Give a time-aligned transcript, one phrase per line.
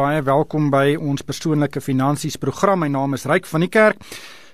[0.00, 2.78] Baie welkom by ons persoonlike finansies program.
[2.80, 3.98] My naam is Ryk van die Kerk.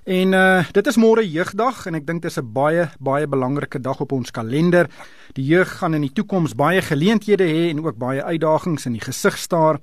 [0.03, 3.79] En uh dit is môre jeugdag en ek dink dit is 'n baie baie belangrike
[3.79, 4.89] dag op ons kalender.
[5.35, 9.05] Die jeug gaan in die toekoms baie geleenthede hê en ook baie uitdagings in die
[9.07, 9.79] gesig staar.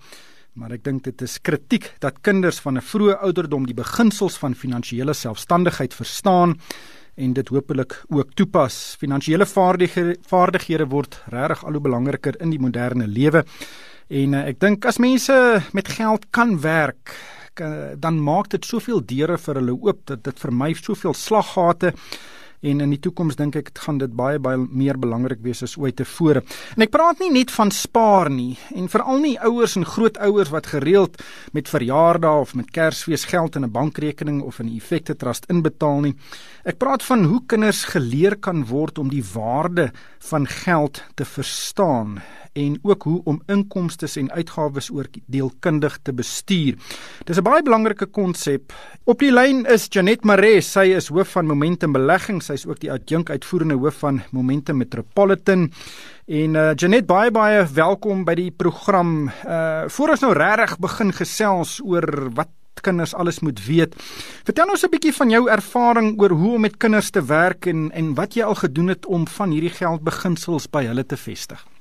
[0.53, 4.55] Maar ek dink dit is kritiek dat kinders van 'n vroeë ouderdom die beginsels van
[4.55, 6.59] finansiële selfstandigheid verstaan
[7.15, 8.95] en dit hopelik ook toepas.
[8.99, 13.45] Finansiële vaardighede vaardighede word regtig al hoe belangriker in die moderne lewe.
[14.09, 15.33] En uh, ek dink as mense
[15.73, 17.15] met geld kan werk,
[18.01, 21.93] dan maak dit soveel deure vir hulle oop dat dit vir my soveel slaggate
[22.63, 25.97] en in die toekoms dink ek gaan dit baie baie meer belangrik wees as ooit
[25.99, 26.43] tevore.
[26.77, 30.71] En ek praat nie net van spaar nie en veral nie ouers en grootouers wat
[30.71, 31.19] gereeld
[31.55, 35.99] met verjaardae of met Kersfees geld in 'n bankrekening of in 'n effekte trust inbetaal
[36.01, 36.15] nie.
[36.63, 42.21] Ek praat van hoe kinders geleer kan word om die waarde van geld te verstaan
[42.53, 46.75] en ook hoe om inkomste en uitgawes oordeelkundig te bestuur.
[47.25, 48.73] Dis 'n baie belangrike konsep.
[49.03, 52.79] Op die lyn is Janet Maree, sy is hoof van Momentum Beleggings, sy is ook
[52.79, 55.71] die adjunk uitvoerende hoof van Momentum Metropolitan.
[56.27, 59.31] En uh, Janet baie baie welkom by die program.
[59.45, 62.47] Uh voor ons nou regtig begin gesels oor wat
[62.81, 63.95] kinders alles moet weet.
[64.43, 67.91] Vertel ons 'n bietjie van jou ervaring oor hoe om met kinders te werk en
[67.91, 71.72] en wat jy al gedoen het om van hierdie geldbeginsels by hulle te vestig.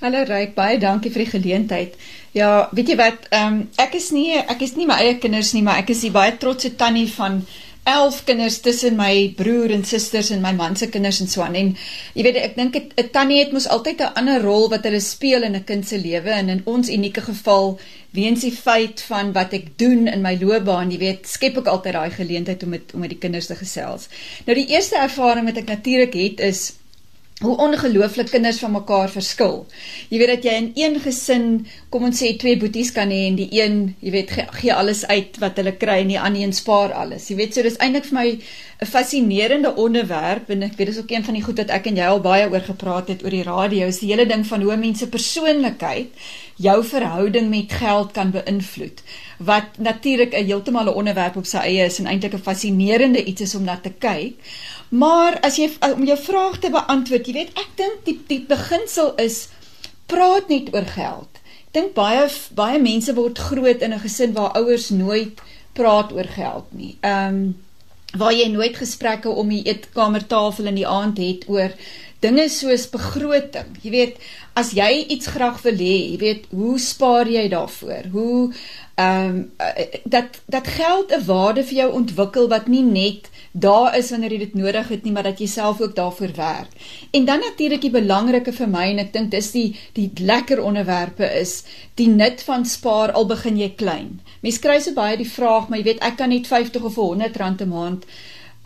[0.00, 1.96] Hallo Ryk, baie dankie vir die geleentheid.
[2.32, 5.50] Ja, weet jy wat, ehm um, ek is nie ek is nie my eie kinders
[5.52, 7.42] nie, maar ek is die baie trotse tannie van
[7.90, 11.58] 11 kinders tussen my broer en susters en my man se kinders en so aan.
[11.60, 11.74] En
[12.16, 15.44] jy weet, ek dink 'n tannie het mos altyd 'n ander rol wat hulle speel
[15.44, 17.78] in 'n kind se lewe en in ons unieke geval
[18.16, 21.92] weens die feit van wat ek doen in my loopbaan, jy weet, skep ek altyd
[21.92, 24.08] daai geleentheid om met om met die kinders te gesels.
[24.46, 26.79] Nou die eerste ervaring wat ek natuurlik het is
[27.40, 29.62] hoe ongelooflik kinders van mekaar verskil.
[30.12, 31.46] Jy weet dat jy in een gesin,
[31.88, 35.06] kom ons sê twee boeties kan hê en die een, jy weet, gee, gee alles
[35.08, 37.30] uit wat hulle kry en die ander een spaar alles.
[37.32, 38.26] Jy weet, so dis eintlik vir my
[38.80, 41.96] 'n fascinerende onderwerp en ek weet dis ook een van die goed wat ek en
[41.96, 44.76] jy al baie oor gepraat het oor die radio, is die hele ding van hoe
[44.76, 46.08] mense persoonlikheid
[46.56, 49.02] jou verhouding met geld kan beïnvloed.
[49.38, 53.40] Wat natuurlik 'n heeltemal 'n onderwerp op sy eie is en eintlik 'n fascinerende iets
[53.40, 54.34] is om na te kyk.
[54.88, 59.14] Maar as jy om jou vraag te beantwoord, jy weet, ek dink die die beginsel
[59.16, 59.48] is
[60.06, 61.28] praat net oor geld.
[61.66, 65.40] Ek dink baie baie mense word groot in 'n gesin waar ouers nooit
[65.72, 66.96] praat oor geld nie.
[67.00, 67.56] Ehm um,
[68.18, 71.74] waar jy nooit gesprekke om die eetkamertafel in die aand het oor
[72.20, 73.76] dinge soos begroting.
[73.82, 74.16] Jy weet,
[74.58, 78.10] as jy iets graag wil hê, jy weet, hoe spaar jy daarvoor?
[78.12, 78.52] Hoe
[79.00, 79.36] ehm um,
[80.04, 84.38] dat dat geld 'n waarde vir jou ontwikkel wat nie net daar is wanneer jy
[84.38, 86.74] dit nodig het nie, maar dat jy self ook daarvoor werk.
[87.10, 91.26] En dan natuurlik die belangrike vir my en ek dink dis die die lekker onderwerpe
[91.40, 91.64] is
[91.98, 94.20] die nut van spaar al begin jy klein.
[94.40, 97.36] Mense kry so baie die vraag, maar jy weet ek kan net 50 of 100
[97.36, 98.04] rand 'n maand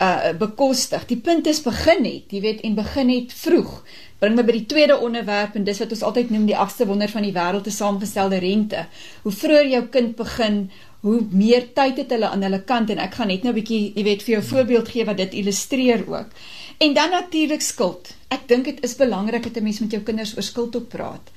[0.01, 1.05] uh bekostig.
[1.07, 3.83] Die punt is begin net, jy weet en begin net vroeg.
[4.19, 7.09] Bring my by die tweede onderwerp en dis wat ons altyd noem die agste wonder
[7.11, 8.85] van die wêreld te saamgestelde rente.
[9.23, 10.69] Hoe vroeër jou kind begin,
[11.05, 13.93] hoe meer tyd het hulle aan hulle kant en ek gaan net nou 'n bietjie,
[13.95, 16.29] jy weet, vir jou voorbeeld gee wat dit illustreer ook.
[16.77, 18.09] En dan natuurlik skuld.
[18.27, 21.29] Ek dink dit is belangrik dat 'n mens met jou kinders oor skuld op praat.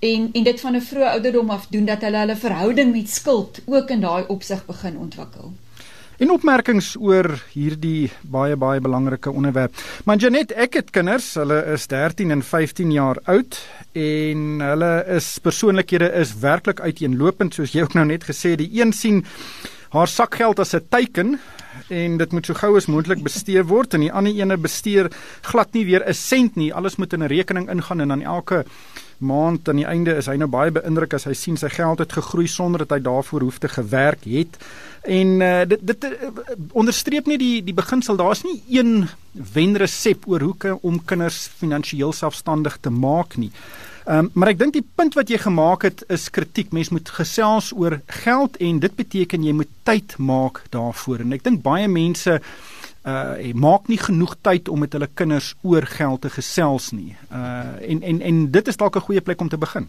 [0.00, 3.60] En en dit van 'n vroeë ouderdom af doen dat hulle hulle verhouding met skuld
[3.66, 5.52] ook in daai opsig begin ontwikkel.
[6.20, 9.72] En opmerkings oor hierdie baie baie belangrike onderwerp.
[10.04, 13.56] Maar Janet, ek het kinders, hulle is 13 en 15 jaar oud
[13.96, 18.92] en hulle is persoonlikhede is werklik uiteenlopend soos jy ook nou net gesê die een
[18.92, 19.22] sien
[19.96, 21.38] haar sakgeld as 'n teiken
[21.88, 25.08] en dit moet so gou as moontlik bestee word en die ander ene bestuur
[25.40, 26.74] glad nie weer 'n sent nie.
[26.74, 28.64] Alles moet in 'n rekening ingaan en dan elke
[29.20, 32.12] maand aan die einde is hy nou baie beïndruk as hy sien sy geld het
[32.16, 34.56] gegroei sonder dat hy daarvoor hoef te gewerk het.
[35.02, 36.32] En uh, dit dit uh,
[36.72, 42.78] onderstreep nie die die beginsel daar's nie een wenresep oor hoe om kinders finansiëel selfstandig
[42.80, 43.52] te maak nie.
[44.04, 46.72] Ehm um, maar ek dink die punt wat jy gemaak het is kritiek.
[46.72, 51.20] Mens moet gesels oor geld en dit beteken jy moet tyd maak daarvoor.
[51.20, 52.40] En ek dink baie mense
[53.04, 57.16] uh maak nie genoeg tyd om met hulle kinders oor geld te gesels nie.
[57.32, 59.88] Uh en en en dit is dalk 'n goeie plek om te begin.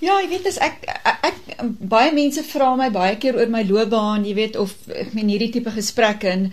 [0.00, 3.60] Ja, jy weet as ek, ek ek baie mense vra my baie keer oor my
[3.68, 6.46] loopbaan, jy weet of ek meen hierdie tipe gesprekke en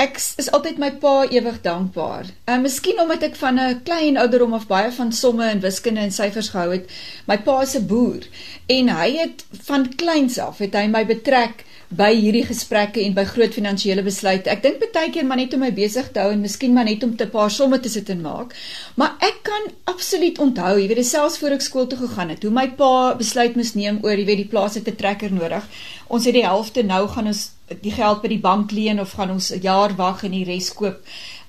[0.00, 2.30] ek is altyd my pa ewig dankbaar.
[2.48, 6.00] En uh, miskien omdat ek van 'n klein ouderdom af baie van somme en wiskunde
[6.00, 6.88] en syfers gehou het.
[7.28, 8.24] My pa is 'n boer
[8.66, 13.24] en hy het van kleins af het hy my betrek by hierdie gesprekke en by
[13.24, 14.50] groot finansiële besluite.
[14.50, 17.02] Ek dink baie keer maar net om my besig te hou en miskien maar net
[17.04, 18.54] om 'n paar somme te sit en maak.
[18.96, 22.50] Maar ek kan absoluut onthou, jy weet, selfs voor ek skool toe gegaan het, hoe
[22.50, 25.64] my pa besluit moes neem oor, jy weet, die plaas het 'n trekker nodig.
[26.08, 27.50] Ons het die helfte nou gaan ons
[27.80, 30.72] die geld by die bank leen of gaan ons 'n jaar wag en die res
[30.72, 31.00] koop.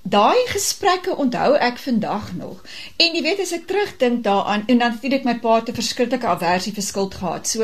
[0.06, 2.60] Daai gesprekke onthou ek vandag nog.
[3.02, 6.28] En jy weet as ek terugdink daaraan en dan sien ek my pa 'n verskriklike
[6.30, 7.48] aversie vir skuld gehad.
[7.48, 7.64] So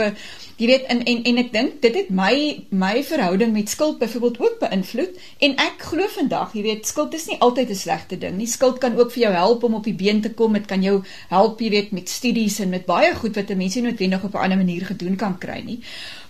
[0.57, 4.39] jy weet en en en ek dink dit het my my verhouding met skuld byvoorbeeld
[4.39, 8.37] ook beïnvloed en ek glo vandag, jy weet, skuld is nie altyd 'n slegte ding
[8.37, 8.47] nie.
[8.47, 10.53] Skuld kan ook vir jou help om op die been te kom.
[10.53, 13.75] Dit kan jou help, jy weet, met studies en met baie goed wat 'n mens
[13.75, 15.79] nie noodwendig op 'n ander manier gedoen kan kry nie.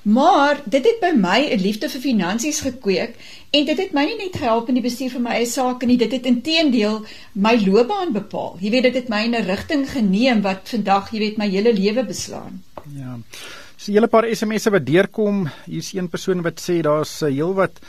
[0.01, 3.15] Maar dit het by my 'n liefde vir finansies gekweek
[3.51, 5.97] en dit het my nie net gehelp in die bestuur van my eie sake nie,
[5.97, 8.57] dit het intedeel my loopbaan bepaal.
[8.59, 11.73] Jy weet dit het my in 'n rigting geneem wat vandag, jy weet, my hele
[11.73, 12.63] lewe beslaan.
[12.95, 13.17] Ja.
[13.77, 15.49] So 'n hele paar SMS'e wat deurkom.
[15.65, 17.79] Hier's een persoon wat sê daar's 'n uh, heelwat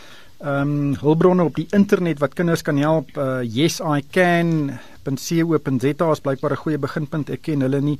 [0.41, 3.17] ehm um, hulpbronne op die internet wat kinders kan help.
[3.17, 4.79] Uh, yes I can.
[5.05, 7.31] .co.za is blykbaar 'n goeie beginpunt.
[7.31, 7.99] Ek ken hulle nie.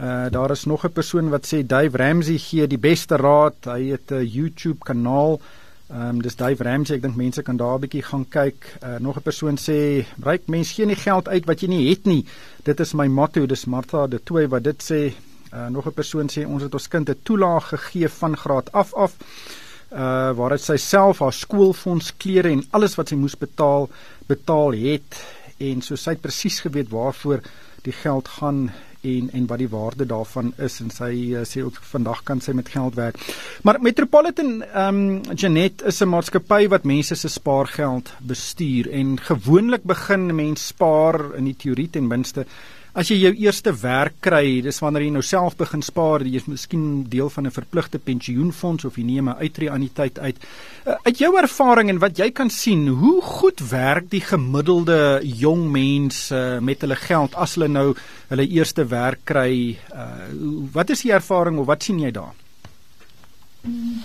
[0.00, 3.54] Uh daar is nog 'n persoon wat sê Dave Ramsey gee die beste raad.
[3.64, 5.40] Hy het 'n YouTube kanaal.
[5.90, 6.96] Ehm um, dis Dave Ramsey.
[6.96, 8.76] Ek dink mense kan daar 'n bietjie gaan kyk.
[8.82, 12.04] Uh nog 'n persoon sê, "Ryk mense gee nie geld uit wat jy nie het
[12.04, 12.24] nie."
[12.62, 13.46] Dit is my motto.
[13.46, 15.12] Dis Martha de Toey wat dit sê.
[15.52, 18.94] Uh nog 'n persoon sê ons het ons kind 'n toelaag gegee van graad af
[18.94, 19.16] af.
[19.92, 23.88] Uh waaruit sy self haar skoolfonds, klere en alles wat sy moes betaal,
[24.26, 25.24] betaal het
[25.58, 27.40] en so sy het presies geweet waarvoor
[27.82, 28.70] die geld gaan
[29.02, 32.52] en en wat die waarde daarvan is en sy uh, sê ook vandag kan sy
[32.52, 33.20] met geld werk.
[33.62, 39.82] Maar Metropolitan ehm um, Janet is 'n maatskappy wat mense se spaargeld bestuur en gewoonlik
[39.82, 42.46] begin mense spaar in die teorie ten minste
[42.92, 46.48] As jy jou eerste werk kry, dis wanneer jy nou self begin spaar, jy is
[46.50, 50.36] miskien deel van 'n verpligte pensioenfonds of jy neem 'n uitreë-anniteit uit.
[50.86, 55.70] Uh, uit jou ervaring en wat jy kan sien, hoe goed werk die gemiddelde jong
[55.70, 57.94] mens uh, met hulle geld as hulle nou
[58.28, 59.78] hulle eerste werk kry?
[59.94, 60.26] Uh,
[60.72, 62.34] wat is die ervaring of wat sien jy daar?
[63.62, 64.02] Hmm.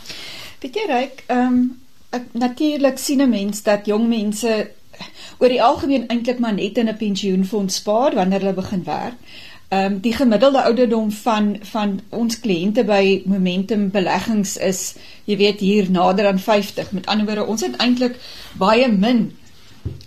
[0.62, 1.84] Weet jy, Ryk, ehm um,
[2.32, 4.72] natuurlik sien 'n mens dat jong mense
[5.40, 9.20] oor die algemeen eintlik maar net in 'n pensioenfonds spaar wanneer hulle begin werk.
[9.70, 14.96] Ehm um, die gemiddelde ouderdom van van ons kliënte by Momentum Beleggings is,
[15.26, 16.92] jy weet, hier nader aan 50.
[16.92, 18.16] Met ander woorde, ons het eintlik
[18.58, 19.38] baie min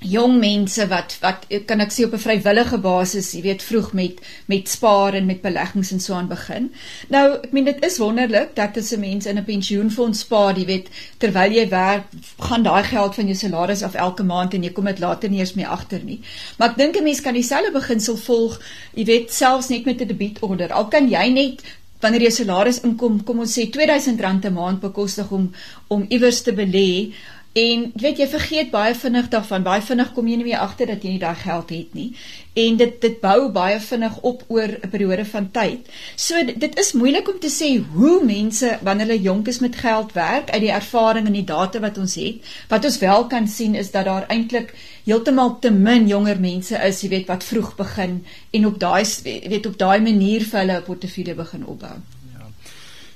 [0.00, 4.20] jong mense wat wat kan ek sê op 'n vrywillige basis, jy weet, vroeg met
[4.46, 6.70] met spaar en met beleggings en so aan begin.
[7.08, 10.66] Nou, ek meen dit is wonderlik dat as 'n mens in 'n pensioenfonds spaar, jy
[10.66, 10.88] weet,
[11.18, 12.04] terwyl jy werk,
[12.38, 15.40] gaan daai geld van jou salaris af elke maand en jy kom dit later nie
[15.40, 16.20] eens meer agter nie.
[16.58, 18.60] Maar ek dink 'n mens kan dieselfde beginsel volg,
[18.94, 20.72] jy weet, selfs net met 'n debietorder.
[20.72, 21.62] Al kan jy net
[22.00, 25.52] wanneer jy salaris inkom, kom ons sê R2000 'n maand bekostig om
[25.88, 27.12] om iewers te belê
[27.58, 29.64] En weet jy vergeet baie vinnig daarvan.
[29.66, 32.10] Baie vinnig kom jy nie meer agter dat jy nie daai geld het nie.
[32.58, 35.88] En dit dit bou baie vinnig op oor 'n periode van tyd.
[36.16, 40.12] So dit is moeilik om te sê hoe mense wanneer hulle jonk is met geld
[40.12, 42.36] werk uit die ervaring en die data wat ons het.
[42.68, 44.74] Wat ons wel kan sien is dat daar eintlik
[45.04, 49.04] heeltemal te min jonger mense is, jy weet, wat vroeg begin en op daai
[49.48, 51.96] weet op daai manier vir hulle 'n portefeulje begin opbou.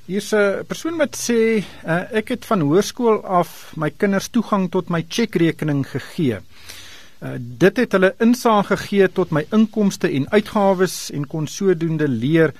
[0.07, 4.91] Hier's 'n persoon wat sê uh, ek het van hoërskool af my kinders toegang tot
[4.91, 6.41] my chequerekening gegee.
[7.23, 12.51] Uh, dit het hulle insaag gegee tot my inkomste en uitgawes en kon sodoende leer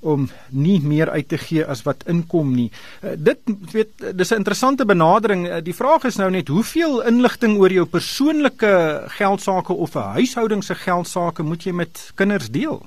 [0.00, 2.68] om nie meer uit te gee as wat inkom nie.
[3.00, 3.38] Uh, dit
[3.72, 5.48] weet dis 'n interessante benadering.
[5.48, 10.64] Uh, die vraag is nou net hoeveel inligting oor jou persoonlike geldsaake of 'n huishouding
[10.64, 12.84] se geldsaake moet jy met kinders deel?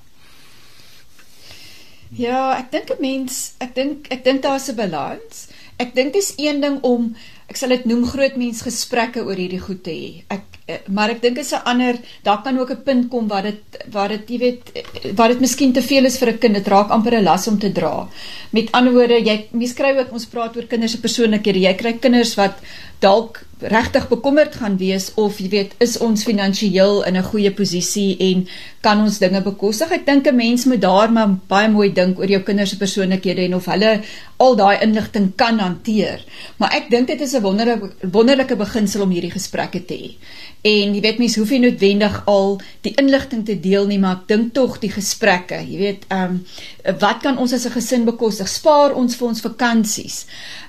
[2.18, 5.48] Ja, ek dink 'n mens, ek dink ek dink daar's 'n balans.
[5.80, 7.16] Ek dink dis een ding om
[7.50, 10.24] ek sal dit noem groot mens gesprekke oor hierdie goed te hê.
[10.30, 13.44] Ek eh, maar ek dink is 'n ander daar kan ook 'n punt kom waar
[13.44, 14.62] dit waar dit jy weet
[15.16, 17.60] waar dit miskien te veel is vir 'n kind dit raak amper 'n las om
[17.60, 18.08] te dra.
[18.52, 21.60] Met ander woorde jy mens kry ook ons praat oor kinders se persoonlikhede.
[21.60, 22.56] Jy kry kinders wat
[23.00, 28.18] dalk regtig bekommerd gaan wees of jy weet is ons finansiëel in 'n goeie posisie
[28.20, 28.48] en
[28.82, 29.92] kan ons dinge bekostig.
[29.92, 33.42] Ek dink 'n mens moet daar maar baie mooi dink oor jou kinders se persoonlikhede
[33.46, 34.02] en of hulle
[34.38, 36.24] al daai inligting kan hanteer.
[36.58, 40.12] Maar ek dink dit is 'n wonderlike wonderlike beginsel om hierdie gesprekke te hê.
[40.62, 44.28] En jy weet mense hoef nie noodwendig al die inligting te deel nie, maar ek
[44.28, 46.46] dink tog die gesprekke, jy weet, ehm um,
[47.00, 48.48] wat kan ons as 'n gesin bekostig?
[48.48, 50.26] Spaar ons vir ons vakansies?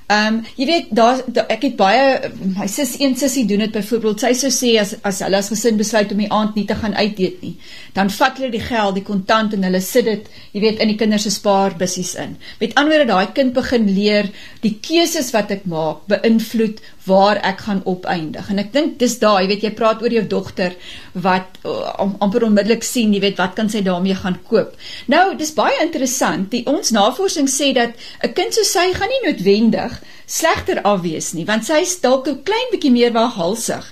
[0.06, 3.72] Ehm um, jy weet daar da, ek het baie my sis een sussie doen dit
[3.72, 6.76] byvoorbeeld sy sou sê as as hulle as gesin besluit om die aand nie te
[6.76, 7.54] gaan uit eet nie
[7.96, 10.98] dan vat hulle die geld die kontant en hulle sit dit jy weet in die
[11.00, 12.36] kinders se spaarbussies in.
[12.60, 14.28] Met ander woorde daai kind begin leer
[14.62, 18.48] die keuses wat ek maak beïnvloed waar ek gaan opeindig.
[18.50, 20.76] En ek dink dis daai jy weet jy praat oor jou dogter
[21.14, 21.94] wat uh,
[22.24, 24.74] amper onmiddellik sien jy weet wat kan sy daarmee gaan koop.
[25.12, 27.94] Nou dis baie interessant die ons navorsing sê dat
[28.24, 29.93] 'n kind so sy gaan nie noodwendig
[30.26, 33.84] slegter afwees nie want sy is dalk 'n klein bietjie meer waghalsig.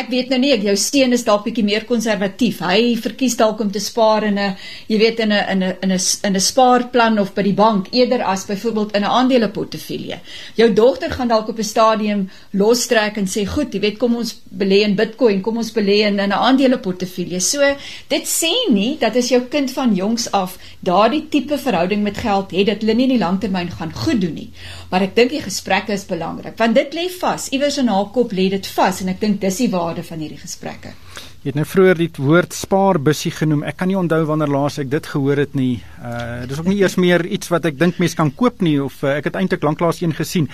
[0.00, 2.60] Ek weet nou nie ek jou steen is dalk bietjie meer konservatief.
[2.64, 4.56] Hy verkies dalk om te spaar in 'n
[4.88, 7.88] jy weet in 'n in 'n in 'n in 'n spaarplan of by die bank
[7.92, 10.18] eerder as byvoorbeeld in 'n aandeleportefeulje.
[10.56, 14.34] Jou dogter gaan dalk op 'n stadium lostrek en sê goed, jy weet kom ons
[14.48, 17.40] belê in Bitcoin, kom ons belê in 'n aandeleportefeulje.
[17.40, 17.60] So
[18.08, 22.50] dit sê nie dat as jou kind van jongs af daardie tipe verhouding met geld
[22.50, 24.50] het dat hulle nie in die langtermyn gaan goed doen nie.
[24.90, 27.48] Maar ek dink die gesprekke is belangrik want dit lê vas.
[27.48, 30.40] Iewers in haar kop lê dit vas en ek dink dis die waarde van hierdie
[30.40, 30.92] gesprekke.
[31.40, 33.62] Jy het nou vroeër die woord spaarbussie genoem.
[33.64, 35.80] Ek kan nie onthou wanneer laas ek dit gehoor het nie.
[36.04, 38.98] Uh dis ook nie eers meer iets wat ek dink mense kan koop nie of
[39.04, 40.50] uh, ek het eintlik lanklaas een gesien.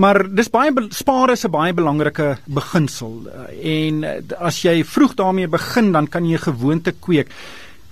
[0.00, 5.14] Maar dis baie spaar is 'n baie belangrike beginsel uh, en uh, as jy vroeg
[5.20, 7.28] daarmee begin dan kan jy 'n gewoonte kweek.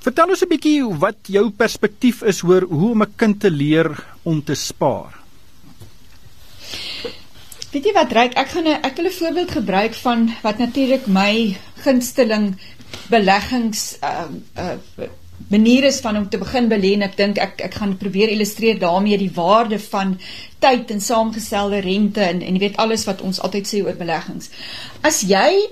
[0.01, 3.93] Vertel ons 'n bietjie wat jou perspektief is oor hoe om 'n kind te leer
[4.25, 5.13] om te spaar.
[7.71, 8.33] Weet jy wat reik?
[8.35, 12.59] Ek gaan 'n ek wil 'n voorbeeld gebruik van wat natuurlik my gunsteling
[13.09, 14.27] beleggings uh
[14.59, 15.07] uh
[15.49, 18.79] manier is van om te begin belê en ek dink ek ek gaan probeer illustreer
[18.79, 20.19] daarmee die waarde van
[20.59, 24.51] tyd en saamgestelde rente en en jy weet alles wat ons altyd sê oor beleggings.
[25.01, 25.71] As jy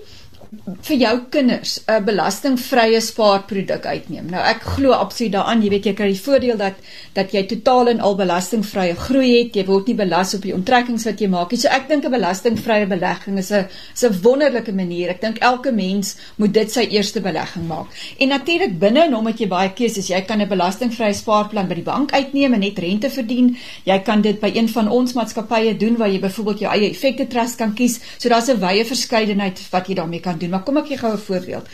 [0.49, 4.31] vir jou kinders 'n belastingvrye spaarproduk uitneem.
[4.31, 6.75] Nou ek glo absoluut daaraan, jy weet jy kry die voordeel dat
[7.15, 9.57] dat jy totaal en al belastingvrye groei het.
[9.57, 11.59] Jy word nie belas op die onttrekkings wat jy maak nie.
[11.59, 15.11] So ek dink 'n belastingvrye belegging is 'n is 'n wonderlike manier.
[15.11, 17.87] Ek dink elke mens moet dit sy eerste belegging maak.
[18.19, 20.09] En natuurlik binne en hom het jy baie keuses.
[20.09, 23.57] Jy kan 'n belastingvrye spaarplan by die bank uitneem en net rente verdien.
[23.85, 27.27] Jy kan dit by een van ons maatskappye doen waar jy byvoorbeeld jou eie effekte
[27.27, 28.01] trust kan kies.
[28.19, 30.51] So daar's 'n wye verskeidenheid wat jy daarmee kan doen.
[30.51, 31.67] Maar kom ek gee gou 'n voorbeeld.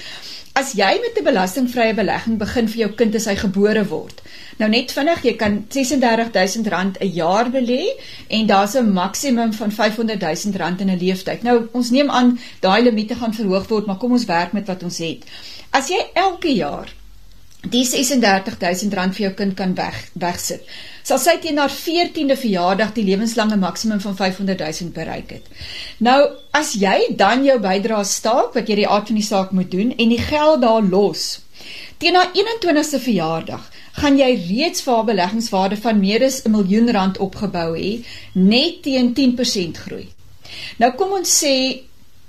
[0.54, 4.22] As jy met 'n belastingvrye belegging begin vir jou kind as hy gebore word.
[4.58, 10.80] Nou net vinnig, jy kan R36000 'n jaar belê en daar's 'n maksimum van R500000
[10.80, 11.42] in 'n leeftyd.
[11.42, 14.82] Nou ons neem aan daai limiete gaan verhoog word, maar kom ons werk met wat
[14.82, 15.24] ons het.
[15.70, 16.94] As jy elke jaar
[17.70, 20.66] die R36000 vir jou kind kan weg wegsit
[21.04, 25.48] sal sy teen haar 14de verjaardag die lewenslange maksimum van 500 000 bereik het.
[26.00, 26.18] Nou,
[26.56, 29.92] as jy dan jou bydrae staak wat jy die aard van die saak moet doen
[29.92, 31.26] en die geld daar los,
[32.00, 33.68] teen haar 21ste verjaardag
[34.00, 38.02] gaan jy reeds vir haar beleggingswaarde van meer as 'n miljoen rand opgebou hê
[38.32, 40.08] net teen 10% groei.
[40.78, 41.84] Nou kom ons sê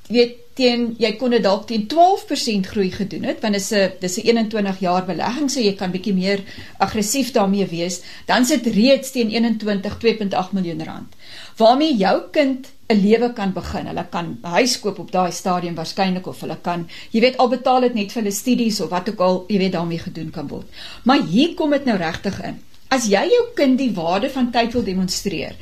[0.10, 3.92] weet teen jy kon dit dalk teen 12% groei gedoen het want dit is 'n
[4.00, 6.44] dis 'n 21 jaar belegging so jy kan bietjie meer
[6.80, 8.02] aggressief daarmee wees.
[8.26, 11.16] Dan sit reeds teen 21 2.8 miljoen rand.
[11.58, 13.88] Waarmee jou kind 'n lewe kan begin.
[13.88, 17.82] Hulle kan huis koop op daai stadium waarskynlik of hulle kan jy weet al betaal
[17.82, 20.68] dit net vir hulle studies of wat ook al jy weet daarmee gedoen kan word.
[21.04, 22.60] Maar hier kom dit nou regtig in
[22.94, 25.56] As jy jou kind die waarde van tyd wil demonstreer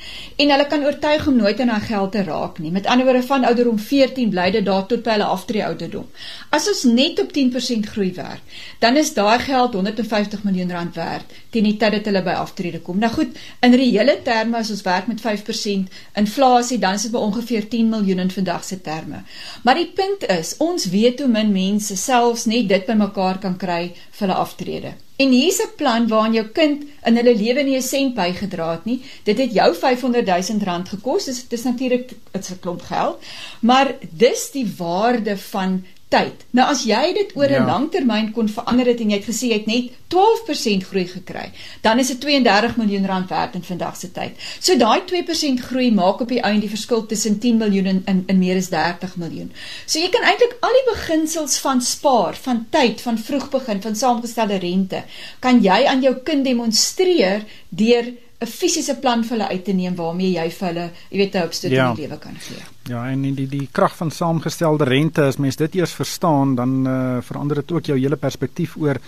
[0.44, 2.72] en hulle kan oortuig om nooit aan haar geld te raak nie.
[2.72, 6.10] Met ander woorde van ouderdom 14 bly dit daar tot by hulle aftree ouderdom.
[6.52, 11.32] As ons net op 10% groei werk, dan is daai geld 150 miljoen rand werd
[11.56, 13.00] teen die tyd dat hulle by aftrede kom.
[13.00, 17.24] Nou goed, in reële terme as ons werk met 5% inflasie, dan is dit by
[17.24, 19.24] ongeveer 10 miljoen in vandag se terme.
[19.64, 23.82] Maar die punt is, ons weet hoe min mense selfs net dit bymekaar kan kry
[23.94, 24.94] vir hulle aftrede.
[25.16, 28.86] En hier's 'n plan waarin jou kind in hulle lewe nie 'n sent bygedra het
[28.86, 29.02] nie.
[29.24, 31.26] Dit het jou 500 000 rand gekos.
[31.26, 33.22] Dis dis natuurlik 'n klomp geld,
[33.60, 36.46] maar dis die waarde van tyd.
[36.58, 37.66] Nou as jy dit oor 'n ja.
[37.66, 41.48] lang termyn kon verander het en jy het gesê jy het net 12% groei gekry,
[41.82, 44.38] dan is dit 32 miljoen rand werd in vandag se tyd.
[44.60, 48.24] So daai 2% groei maak op die einde die verskil tussen 10 miljoen en in,
[48.28, 49.52] in meer as 30 miljoen.
[49.86, 53.96] So jy kan eintlik al die beginsels van spaar, van tyd, van vroeg begin, van
[53.96, 55.04] saamgestelde rente,
[55.40, 58.14] kan jy aan jou kind demonstreer deur
[58.44, 61.44] 'n fisiese plan vir hulle uit te neem waarmee jy vir hulle, jy weet, 'n
[61.46, 61.90] hulpstoot ja.
[61.90, 62.64] in die lewe kan gee.
[62.92, 66.88] Ja, en die die, die krag van saamgestelde rente, as mens dit eers verstaan, dan
[66.88, 69.00] uh, verander dit ook jou hele perspektief oor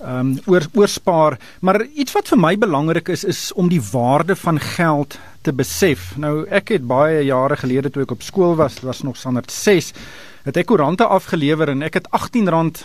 [0.00, 1.36] ehm um, oor oorspaar.
[1.60, 6.16] Maar iets wat vir my belangrik is is om die waarde van geld te besef.
[6.16, 9.92] Nou ek het baie jare gelede toe ek op skool was, was nog standaard 6,
[10.44, 12.80] het ek koerante afgelewer en ek het R18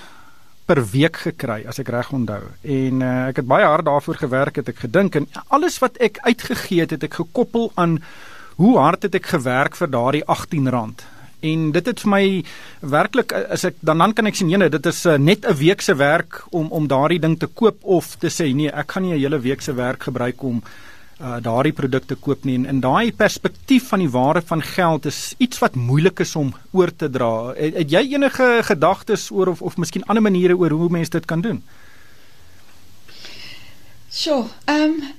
[0.66, 2.42] per week gekry as ek reg onthou.
[2.62, 6.18] En uh, ek het baie hard daarvoor gewerk het ek gedink en alles wat ek
[6.26, 8.00] uitgegee het het ek gekoppel aan
[8.58, 11.06] hoe hard het ek gewerk vir daardie R18.
[11.46, 12.26] En dit het vir my
[12.96, 15.82] werklik as ek dan dan kan ek sien nee, dit is uh, net 'n week
[15.82, 19.14] se werk om om daardie ding te koop of te sê nee, ek gaan nie
[19.14, 20.64] 'n hele week se werk gebruik om
[21.22, 25.34] uh, daardie produkte koop nie en in daai perspektief van die waarde van geld is
[25.38, 27.54] iets wat moeilik is om oor te dra.
[27.56, 31.26] Het, het jy enige gedagtes oor of of miskien ander maniere oor hoe mense dit
[31.26, 31.64] kan doen?
[34.10, 35.14] So, ehm um,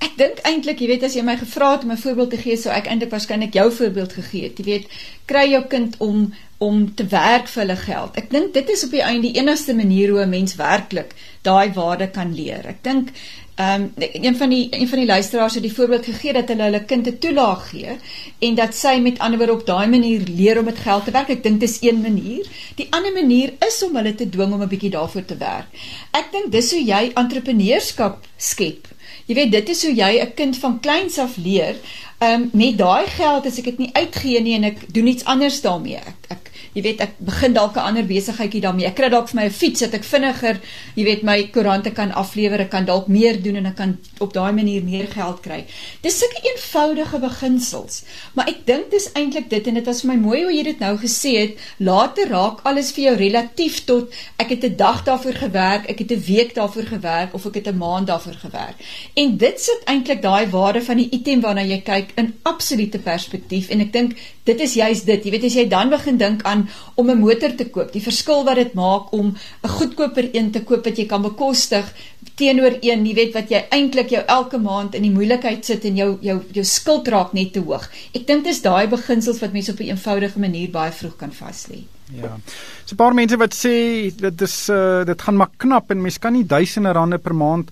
[0.00, 2.56] ek dink eintlik, jy weet as jy my gevra het om 'n voorbeeld te gee,
[2.56, 4.58] sou ek eintlik waarskynlik jou voorbeeld gegee het.
[4.58, 4.86] Jy weet,
[5.26, 8.16] kry jou kind om om te werk vir hulle geld.
[8.16, 11.72] Ek dink dit is op die einde die enigste manier hoe 'n mens werklik daai
[11.72, 12.66] waarde kan leer.
[12.66, 13.12] Ek dink
[13.60, 16.62] Ehm um, een van die een van die luisteraars het die voorbeeld gegee dat hulle
[16.62, 17.96] hulle kind 'n toelaag gee
[18.38, 21.28] en dat sy met ander woorde op daai manier leer om met geld te werk.
[21.28, 22.46] Ek dink dis een manier.
[22.74, 25.66] Die ander manier is om hulle te dwing om 'n bietjie daarvoor te werk.
[26.10, 28.88] Ek dink dis hoe jy entrepreneurskap skep.
[29.26, 31.76] Jy weet dit is hoe jy 'n kind van kleins af leer.
[32.18, 35.24] Ehm um, met daai geld as ek dit nie uitgee nie en ek doen iets
[35.24, 35.96] anders daarmee.
[35.96, 38.86] Ek ek jy weet ek begin dalk 'n ander besigheidjie daarmee.
[38.86, 40.60] Ek kry dalk vir my 'n fiets dat ek vinniger,
[40.94, 42.60] jy weet, my koerante kan aflewer.
[42.60, 45.64] Ek kan dalk meer doen en ek kan op daai manier meer geld kry.
[46.02, 48.04] Dis sulke eenvoudige beginsels.
[48.34, 50.80] Maar ek dink dis eintlik dit en dit was vir my mooi hoe jy dit
[50.80, 51.58] nou gesê het.
[51.78, 56.12] Later raak alles vir jou relatief tot ek het 'n dag daarvoor gewerk, ek het
[56.12, 58.76] 'n week daarvoor gewerk of ek het 'n maand daarvoor gewerk.
[59.14, 63.68] En dit sit eintlik daai waarde van die item waarna jy kyk in absolute perspektief
[63.68, 65.24] en ek dink dit is juist dit.
[65.24, 66.59] Jy weet as jy dan begin dink aan
[66.94, 70.62] om 'n motor te koop, die verskil wat dit maak om 'n goedkoper een te
[70.62, 71.92] koop wat jy kan bekostig
[72.34, 75.96] teenoor een, jy weet wat jy eintlik jou elke maand in die moeilikheid sit en
[75.96, 77.88] jou jou jou skuld raak net te hoog.
[78.14, 81.66] Ek dink dis daai beginsels wat mense op 'n eenvoudige manier baie vroeg kan vas
[81.68, 81.84] lê.
[82.14, 82.36] Ja.
[82.84, 86.18] So 'n paar mense wat sê dit is uh dit gaan maar knap en mens
[86.18, 87.70] kan nie duisende rande per maand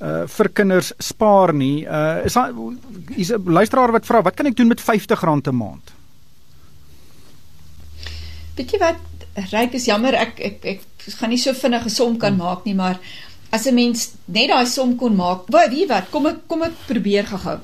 [0.00, 1.84] uh vir kinders spaar nie.
[1.84, 2.52] Uh is daar
[3.16, 5.99] is 'n luisteraar wat vra wat kan ek doen met R50 'n maand?
[8.60, 8.98] Weet jy wat?
[9.48, 12.42] Ryk is jammer ek ek ek gaan nie so vinnig 'n som kan hmm.
[12.44, 12.98] maak nie, maar
[13.56, 15.48] as 'n mens net daai som kon maak.
[15.48, 16.10] Wie wat?
[16.10, 17.56] Kom ek kom ek probeer gou-gou.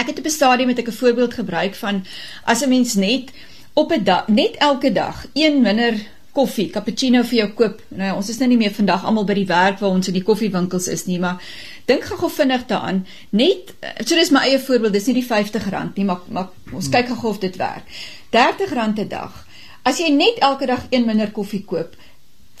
[0.00, 2.06] Ek het op 'n stadium met 'n voorbeeld gebruik van
[2.44, 3.32] as 'n mens net
[3.74, 6.00] op 'n dag net elke dag een minder
[6.32, 7.82] koffie, cappuccino vir jou koop.
[7.88, 10.24] Nou ons is nou nie meer vandag almal by die werk waar ons in die
[10.24, 11.36] koffiewinkels is nie, maar
[11.84, 13.06] dink gou-gou vinnig daaraan.
[13.30, 13.74] Net
[14.06, 17.28] so dis my eie voorbeeld, dis nie die R50 nie, maar maar ons kyk gou
[17.28, 17.84] of dit werk.
[18.32, 18.72] R30
[19.04, 19.43] 'n dag.
[19.84, 21.96] As jy net elke dag een minder koffie koop,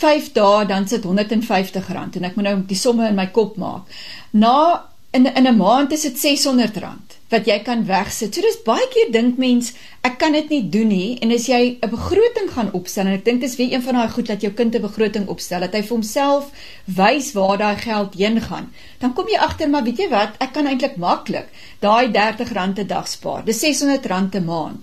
[0.02, 3.88] 5 dae dan sit R150 en ek moet nou die somme in my kop maak.
[4.30, 8.34] Na in in 'n maand is dit R600 wat jy kan wegsit.
[8.34, 9.72] So dis baie keer dink mens
[10.04, 13.24] ek kan dit nie doen nie en as jy 'n begroting gaan opstel en ek
[13.24, 15.80] dink dis weer een van daai goed dat jou kind 'n begroting opstel dat hy
[15.80, 16.50] vir homself
[16.86, 18.72] wys waar daai geld heen gaan.
[19.00, 21.48] Dan kom jy agter maar weet jy wat, ek kan eintlik maklik
[21.80, 23.44] daai R30 'n dag spaar.
[23.44, 24.82] Dis R600 'n maand.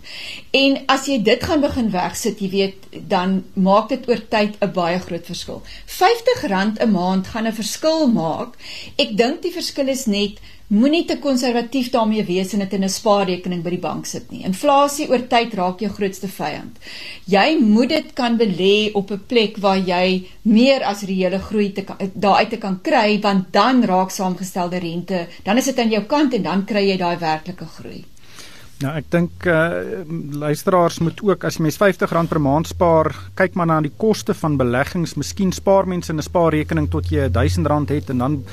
[0.51, 2.75] En as jy dit gaan begin wegsit, jy weet,
[3.07, 5.61] dan maak dit oor tyd 'n baie groot verskil.
[5.87, 8.57] R50 'n maand gaan 'n verskil maak.
[8.97, 10.39] Ek dink die verskil is net
[10.71, 14.45] Moenie te konservatief daarmee wees en dit in 'n spaarrekening by die bank sit nie.
[14.47, 16.77] Inflasie oor tyd raak jou grootste vyand.
[17.25, 21.83] Jy moet dit kan belê op 'n plek waar jy meer as reële groei te
[22.13, 26.33] daaruit te kan kry want dan raak saamgestelde rente, dan is dit aan jou kant
[26.33, 28.05] en dan kry jy daai werklike groei.
[28.81, 30.05] Nou ek dink uh
[30.41, 34.33] luisteraars moet ook as jy mens R50 per maand spaar, kyk maar na die koste
[34.33, 35.15] van beleggings.
[35.15, 38.43] Miskien spaar mense in 'n spaarrekening tot jy R1000 het en dan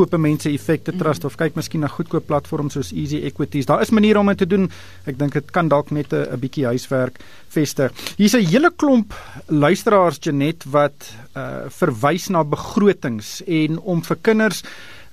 [0.00, 3.66] koop mense effekte trust of kyk miskien na goedkoop platforms soos Easy Equities.
[3.68, 4.64] Daar is maniere om dit te doen.
[5.04, 7.92] Ek dink dit kan dalk net 'n bietjie huiswerk vestig.
[8.16, 9.12] Hier's 'n hele klomp
[9.48, 14.64] luisteraars Janet wat uh verwys na begrotings en om vir kinders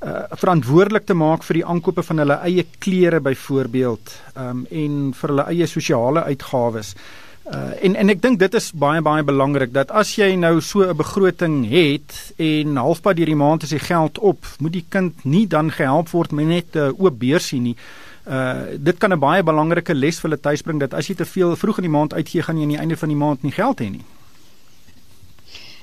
[0.06, 5.30] uh verantwoordelik te maak vir die aankope van hulle eie klere byvoorbeeld um en vir
[5.30, 6.95] hulle eie sosiale uitgawes.
[6.95, 10.84] Uh, en en ek dink dit is baie baie belangrik dat as jy nou so
[10.84, 15.26] 'n begroting het en halfpad deur die maand is die geld op, moet die kind
[15.26, 17.76] nie dan gehelp word met net 'n uh, oop beursie nie.
[18.28, 21.56] Uh dit kan 'n baie belangrike les vir hulle tuisbring dat as jy te veel
[21.56, 23.80] vroeg in die maand uitgee, gaan jy aan die einde van die maand nie geld
[23.80, 24.06] hê nie.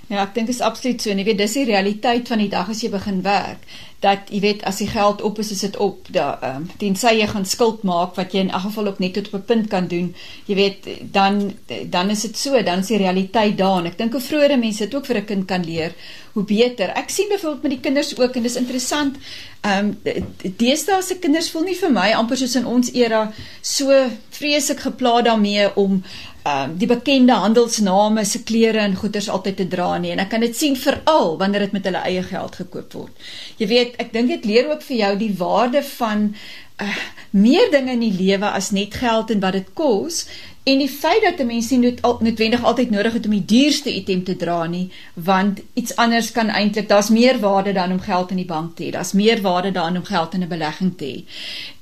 [0.08, 1.10] Ja, ek dink is absoluut so.
[1.10, 3.64] En jy weet, dis die realiteit van die dag as jy begin werk
[4.04, 6.08] dat jy weet as die geld op is, is dit op.
[6.12, 9.14] Da ehm um, tensy jy gaan skuld maak wat jy in elk geval ook net
[9.16, 10.14] tot op 'n punt kan doen.
[10.46, 11.54] Jy weet, dan
[11.90, 14.84] dan is dit so, dan is die realiteit daar en ek dink hoe vroeër mense
[14.84, 15.94] dit ook vir 'n kind kan leer,
[16.35, 16.90] hoe beter.
[16.99, 19.18] Ek sien byvoorbeeld met die kinders ook en dis interessant.
[19.64, 23.25] Ehm um, deesdae se kinders voel nie vir my amper soos in ons era
[23.62, 23.94] so
[24.35, 26.01] vreeslik gepla daarmee om
[26.44, 30.29] ehm um, die bekende handelsname se klere en goederes altyd te dra nie en ek
[30.35, 33.25] kan dit sien veral wanneer dit met hulle eie geld gekoop word.
[33.62, 36.35] Jy weet, ek dink dit leer ook vir jou die waarde van
[36.82, 36.96] uh,
[37.30, 40.24] meer dinge in die lewe as net geld en wat dit kos
[40.64, 43.44] En die feit dat 'n mens nie nood, al, noodwendig altyd nodig het om die
[43.44, 48.00] duurste item te dra nie, want iets anders kan eintlik, daar's meer waarde dan om
[48.00, 48.90] geld in die bank te hê.
[48.90, 51.24] Daar's meer waarde dan om geld in 'n belegging te hê.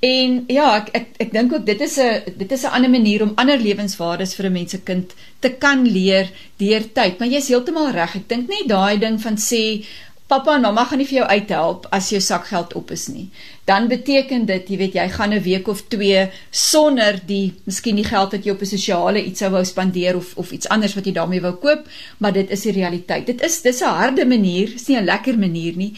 [0.01, 3.23] En ja, ek ek ek dink ook dit is 'n dit is 'n ander manier
[3.23, 7.19] om ander lewenswaardes vir 'n mens se kind te kan leer deur tyd.
[7.19, 8.17] Maar jy's heeltemal reg.
[8.17, 9.85] Ek dink net daai ding van sê
[10.33, 13.29] Pappa en mamma gaan nie vir jou uithelp as jou sakgeld op is nie
[13.65, 18.05] dan beteken dit, jy weet, jy gaan 'n week of 2 sonder die miskien die
[18.05, 21.07] geld wat jy op 'n sosiale iets sou wou spandeer of of iets anders wat
[21.07, 21.87] jy daarmee wou koop,
[22.19, 23.27] maar dit is die realiteit.
[23.27, 25.93] Dit is dis 'n harde manier, is nie 'n lekker manier nie.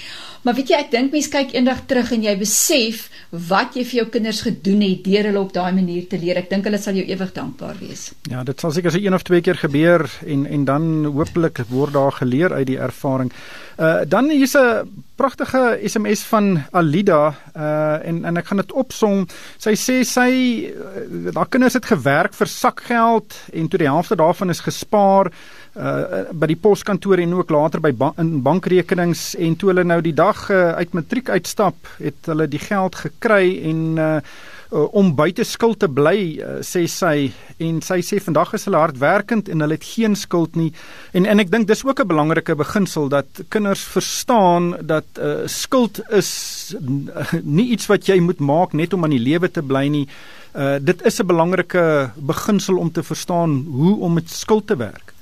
[0.44, 3.07] Maar weet jy, ek dink mense kyk eendag terug en jy besef
[3.48, 6.37] wat jy vir jou kinders gedoen het deur hulle op daai manier te leer.
[6.42, 8.11] Ek dink hulle sal jou ewig dankbaar wees.
[8.28, 11.96] Ja, dit sal seker so een of twee keer gebeur en en dan hopelik word
[11.96, 13.33] daar geleer uit die ervaring.
[13.80, 14.85] Uh dan hier's 'n
[15.16, 19.27] pragtige SMS van Alida uh en en ek gaan dit opsom.
[19.62, 20.31] Sy sê sy
[20.70, 25.31] uh, haar kinders het gewerk vir sakgeld en toe die helfte daarvan is gespaar
[25.74, 30.00] uh by die poskantoor en ook later by ban in bankrekenings en toe hulle nou
[30.03, 34.18] die dag uh, uit matriek uitstap, het hulle die geld gekry en uh
[34.74, 37.30] uh, om buite skuld te bly uh, sê sy
[37.62, 40.72] en sy sê vandag is hulle hardwerkend en hulle het geen skuld nie.
[41.14, 46.02] En en ek dink dis ook 'n belangrike beginsel dat kinders verstaan dat uh, skuld
[46.10, 46.74] is
[47.42, 50.08] nie iets wat jy moet maak net om aan die lewe te bly nie.
[50.54, 55.14] Uh, dit is 'n belangrike beginsel om te verstaan hoe om met skuld te werk.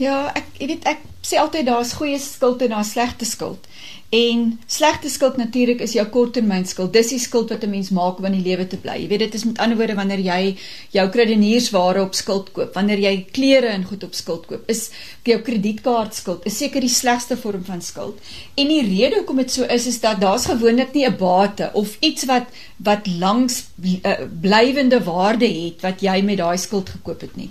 [0.00, 3.66] Ja, ek jy weet ek sê altyd daar's goeie skuld en daar's slegte skuld.
[4.10, 6.90] En slegte skuld natuurlik is jou korttermynskuld.
[6.92, 8.96] Dis die skuld wat 'n mens maak om in die lewe te bly.
[9.02, 10.56] Jy weet dit is met ander woorde wanneer jy
[10.90, 14.90] jou krediniersware op skuld koop, wanneer jy klere en goed op skuld koop, is
[15.22, 18.18] jou kredietkaartskuld is seker die slegste vorm van skuld.
[18.56, 21.96] En die rede hoekom dit so is is dat daar's gewoonlik nie 'n bate of
[22.00, 22.46] iets wat
[22.82, 23.64] wat langs
[24.02, 27.50] uh, blywende waarde het wat jy met daai skuld gekoop het nie.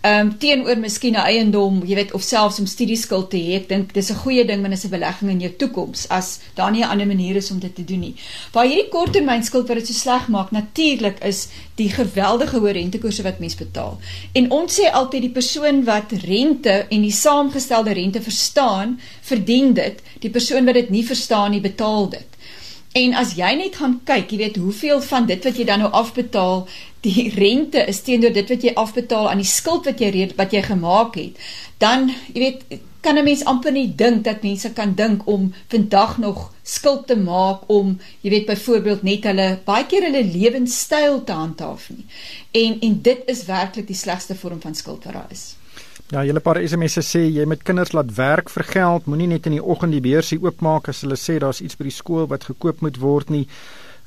[0.00, 3.54] Ehm um, teenoor miskien 'n eiendom, jy weet, of selfs om studieskuld te hê.
[3.54, 6.70] Ek dink dis 'n goeie ding wanneer 'n belegging in jou toekoms toekoms as daar
[6.70, 8.14] nie 'n ander manier is om dit te doen nie.
[8.52, 13.38] Waar hierdie korttermynskuld wat dit so sleg maak, natuurlik is die geweldige hoë rentekoerse wat
[13.38, 13.98] mense betaal.
[14.32, 20.02] En ons sê altyd die persoon wat rente en die saamgestelde rente verstaan, verdien dit.
[20.20, 22.26] Die persoon wat dit nie verstaan nie, betaal dit.
[22.92, 25.90] En as jy net gaan kyk, jy weet hoeveel van dit wat jy dan nou
[25.90, 26.68] afbetaal,
[27.00, 30.62] die rente is teenoor dit wat jy afbetaal aan die skuld wat jy wat jy
[30.62, 31.36] gemaak het,
[31.78, 36.18] dan jy weet kan 'n mens amper nie dink dat mense kan dink om vandag
[36.18, 41.32] nog skuld te maak om, jy weet byvoorbeeld net hulle baie keer hulle lewenstyl te
[41.32, 42.06] handhaaf nie.
[42.50, 45.56] En en dit is werklik die slegste vorm van skuld wat daar is.
[46.10, 49.52] Ja, julle paar SMS'e sê jy met kinders laat werk vir geld, moenie net in
[49.52, 52.80] die oggend die beursie oopmaak as hulle sê daar's iets by die skool wat gekoop
[52.82, 53.44] moet word nie.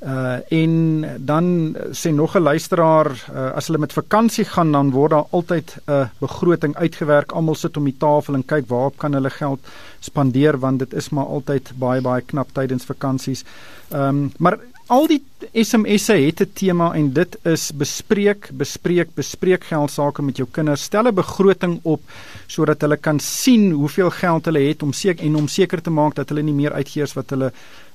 [0.03, 5.11] Uh en dan sê nog 'n luisteraar uh, as hulle met vakansie gaan dan word
[5.11, 7.31] daar altyd 'n uh, begroting uitgewerk.
[7.31, 9.59] Almal sit om die tafel en kyk waarop kan hulle geld
[9.99, 13.43] spandeer want dit is maar altyd baie baie knap tydens vakansies.
[13.91, 15.21] Ehm um, maar al die
[15.53, 20.83] SMS'e het 'n tema en dit is bespreek, bespreek, bespreek geld sake met jou kinders.
[20.83, 22.01] Stel 'n begroting op
[22.47, 26.15] sodat hulle kan sien hoeveel geld hulle het om seker en om seker te maak
[26.15, 27.51] dat hulle nie meer uitgee as wat hulle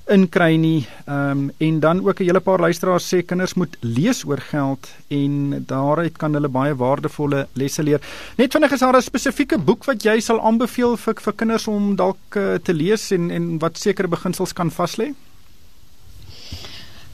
[0.09, 0.87] inkry nie.
[1.05, 4.89] Ehm um, en dan ook 'n hele paar luisteraars sê kinders moet lees oor geld
[5.07, 8.01] en daaruit kan hulle baie waardevolle lesse leer.
[8.37, 11.95] Net vinnig is daar 'n spesifieke boek wat jy sal aanbeveel vir vir kinders om
[11.95, 15.13] dalk uh, te lees en en wat sekere beginsels kan vas lê?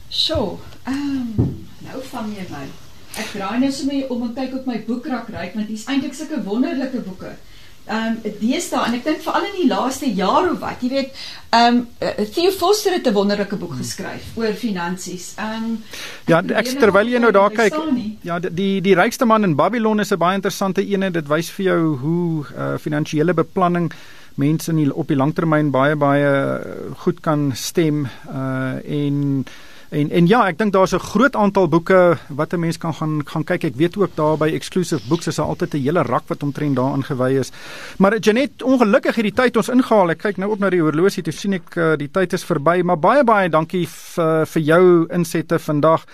[0.08, 2.66] So, ehm um, nou vang jy my.
[3.16, 6.42] Ek draai net sommer om en kyk op my boekrak ry want dis eintlik sulke
[6.42, 7.36] wonderlike boeke
[7.88, 11.22] um, deesdae en ek dink veral in die laaste jaar of wat, jy weet,
[11.56, 11.82] um,
[12.34, 15.34] Theo Foster het 'n wonderlike boek geskryf oor finansies.
[15.38, 15.82] Um,
[16.26, 17.74] Ja, ek terwyl jy nou daar kyk,
[18.22, 21.12] ja, die die rykste man in Babylon is 'n baie interessante een.
[21.12, 23.92] Dit wys vir jou hoe uh, finansiële beplanning
[24.34, 26.60] mense in die, op die langtermyn baie baie
[27.04, 29.46] goed kan stem uh en
[29.88, 33.22] En en ja, ek dink daar's 'n groot aantal boeke wat 'n mens kan gaan
[33.24, 33.64] gaan kyk.
[33.64, 36.76] Ek weet ook daar by Exclusive Books is daar altyd 'n hele rak wat omtrent
[36.76, 37.50] daarin gewy is.
[37.98, 40.10] Maar Janet, ongelukkig het die tyd ons ingehaal.
[40.10, 42.82] Ek kyk nou op na die horlosie, toe sien ek uh, die tyd is verby,
[42.82, 46.04] maar baie baie dankie vir jou insette vandag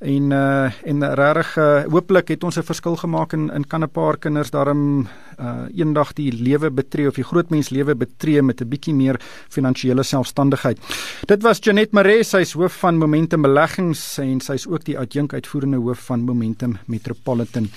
[0.00, 3.90] en uh en regtig uh, hooplik het ons 'n verskil gemaak en in kan 'n
[3.90, 5.08] paar kinders daarom
[5.38, 9.20] uh eendag die lewe betree of die groot mens lewe betree met 'n bietjie meer
[9.48, 10.78] finansiële selfstandigheid.
[11.26, 15.76] Dit was Janet Maree, sy's hoof van Momentum Beleggings en sy's ook die adjunk uitvoerende
[15.76, 17.68] hoof van Momentum Metropolitan.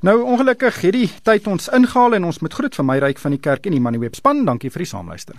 [0.00, 3.30] Nou ongelukkig het die tyd ons ingehaal en ons moet groet vir my ryk van
[3.30, 4.44] die kerk en die Moneyweb span.
[4.44, 5.36] Dankie vir die saamluister.